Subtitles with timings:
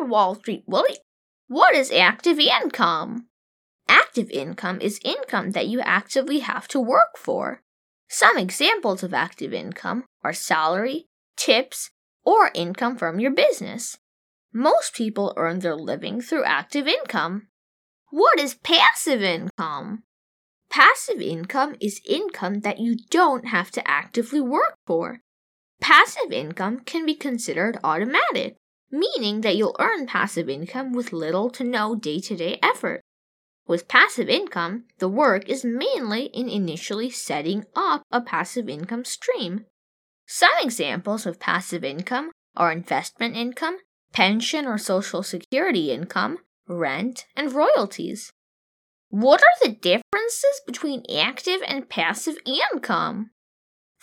[0.00, 0.98] Wall Street Willie.
[1.48, 3.26] What is active income?
[3.88, 7.62] Active income is income that you actively have to work for.
[8.08, 11.06] Some examples of active income are salary,
[11.36, 11.90] tips,
[12.24, 13.98] or income from your business.
[14.52, 17.48] Most people earn their living through active income.
[18.10, 20.02] What is passive income?
[20.70, 25.20] Passive income is income that you don't have to actively work for.
[25.80, 28.56] Passive income can be considered automatic,
[28.90, 33.02] meaning that you'll earn passive income with little to no day to day effort.
[33.66, 39.66] With passive income, the work is mainly in initially setting up a passive income stream.
[40.26, 43.78] Some examples of passive income are investment income,
[44.12, 48.32] pension or social security income, rent, and royalties.
[49.08, 53.30] What are the differences between active and passive income?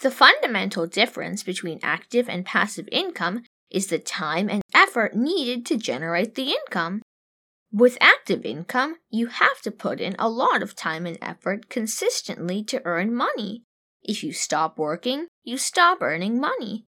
[0.01, 5.77] The fundamental difference between active and passive income is the time and effort needed to
[5.77, 7.01] generate the income.
[7.71, 12.63] With active income, you have to put in a lot of time and effort consistently
[12.65, 13.63] to earn money.
[14.03, 16.85] If you stop working, you stop earning money.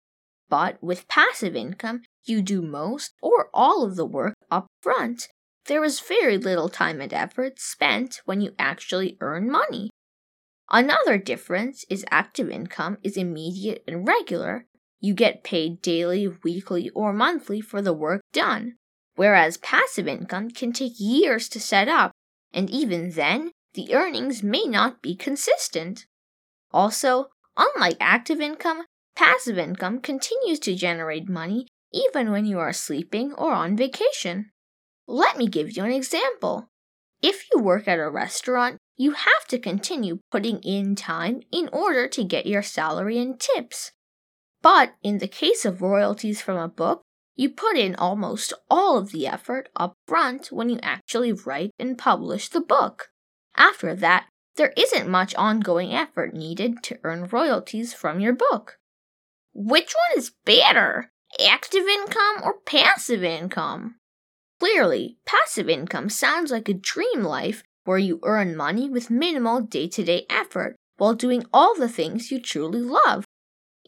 [0.50, 5.28] But with passive income, you do most or all of the work up front.
[5.66, 9.90] There is very little time and effort spent when you actually earn money.
[10.72, 14.66] Another difference is active income is immediate and regular.
[15.00, 18.76] You get paid daily, weekly, or monthly for the work done,
[19.16, 22.12] whereas passive income can take years to set up,
[22.54, 26.06] and even then, the earnings may not be consistent.
[26.72, 28.84] Also, unlike active income,
[29.16, 34.52] passive income continues to generate money even when you are sleeping or on vacation.
[35.08, 36.68] Let me give you an example.
[37.22, 42.08] If you work at a restaurant, you have to continue putting in time in order
[42.08, 43.92] to get your salary and tips.
[44.62, 47.02] But in the case of royalties from a book,
[47.36, 51.98] you put in almost all of the effort up front when you actually write and
[51.98, 53.10] publish the book.
[53.56, 58.78] After that, there isn't much ongoing effort needed to earn royalties from your book.
[59.54, 61.12] Which one is better,
[61.48, 63.96] active income or passive income?
[64.60, 69.88] Clearly, passive income sounds like a dream life where you earn money with minimal day
[69.88, 73.24] to day effort while doing all the things you truly love.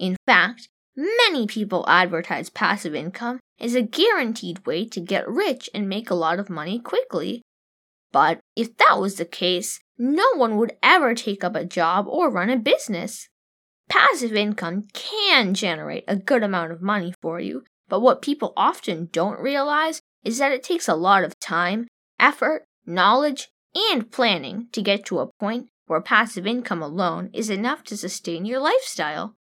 [0.01, 5.87] In fact, many people advertise passive income as a guaranteed way to get rich and
[5.87, 7.43] make a lot of money quickly.
[8.11, 12.31] But if that was the case, no one would ever take up a job or
[12.31, 13.29] run a business.
[13.89, 19.07] Passive income can generate a good amount of money for you, but what people often
[19.11, 21.87] don't realize is that it takes a lot of time,
[22.19, 23.49] effort, knowledge,
[23.91, 28.45] and planning to get to a point where passive income alone is enough to sustain
[28.45, 29.35] your lifestyle.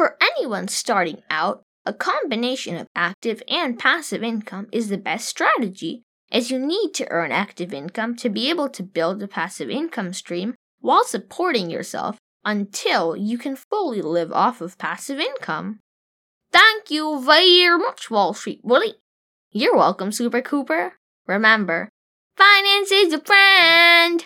[0.00, 6.04] For anyone starting out, a combination of active and passive income is the best strategy,
[6.32, 10.14] as you need to earn active income to be able to build a passive income
[10.14, 12.16] stream while supporting yourself
[12.46, 15.80] until you can fully live off of passive income.
[16.50, 18.94] Thank you very much, Wall Street Willie.
[19.50, 20.94] You're welcome, Super Cooper.
[21.26, 21.90] Remember,
[22.38, 24.18] finance is a friend.